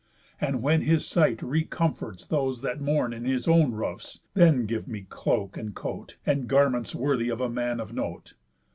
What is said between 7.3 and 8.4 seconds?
a man of note.